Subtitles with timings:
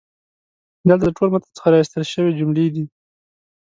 [0.87, 2.85] دلته د ټول متن څخه را ایستل شوي جملې دي: